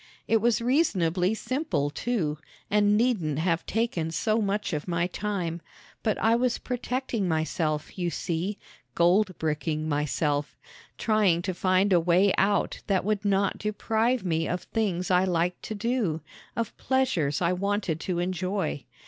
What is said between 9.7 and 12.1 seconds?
myself trying to find a